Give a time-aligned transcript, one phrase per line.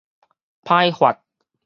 [0.63, 1.21] 歹發